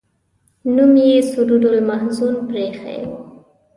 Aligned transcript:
نوم 0.75 0.93
یې 1.09 1.19
سرور 1.31 1.63
المحزون 1.73 2.35
پر 2.47 2.55
ایښی 2.63 3.01
و. 3.07 3.11